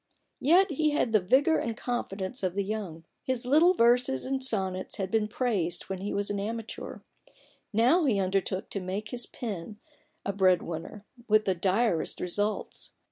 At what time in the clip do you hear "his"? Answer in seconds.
3.21-3.45, 9.09-9.27